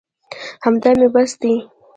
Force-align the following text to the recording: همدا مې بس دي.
همدا 0.63 0.91
مې 0.99 1.07
بس 1.13 1.31
دي. 1.41 1.53